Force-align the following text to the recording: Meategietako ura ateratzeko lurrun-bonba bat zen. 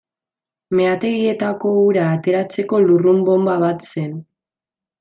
Meategietako 0.79 1.73
ura 1.81 2.07
ateratzeko 2.15 2.81
lurrun-bonba 2.89 3.61
bat 3.67 3.87
zen. 3.95 4.21